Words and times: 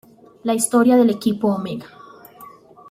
La 0.45 0.55
historia 0.55 0.97
del 0.97 1.11
equipo 1.11 1.49
Omega. 1.53 1.85